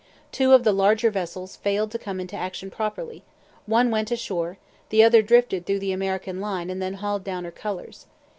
[0.31, 3.21] Two of the larger vessels failed to come into action properly;
[3.67, 4.57] one went ashore,
[4.89, 8.07] the other drifted through the American line and then hauled down her colours.